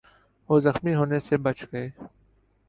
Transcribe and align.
وہ 0.49 0.59
زخمی 0.59 0.93
ہونے 0.95 1.19
سے 1.19 1.37
بچ 1.37 1.63
گئے 1.73 1.89